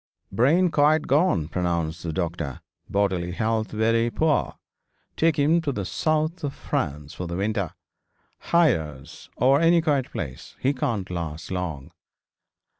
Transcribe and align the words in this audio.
'Brain 0.31 0.71
quite 0.71 1.03
gone,' 1.03 1.47
pronounced 1.47 2.01
the 2.01 2.11
doctor, 2.11 2.61
'bodily 2.89 3.33
health 3.33 3.69
very 3.69 4.09
poor. 4.09 4.55
Take 5.15 5.37
him 5.37 5.61
to 5.61 5.71
the 5.71 5.85
South 5.85 6.43
of 6.43 6.55
France 6.55 7.13
for 7.13 7.27
the 7.27 7.35
winter 7.37 7.75
Hyères, 8.45 9.29
or 9.35 9.61
any 9.61 9.79
quiet 9.79 10.09
place. 10.11 10.55
He 10.59 10.73
can't 10.73 11.11
last 11.11 11.51
long.' 11.51 11.91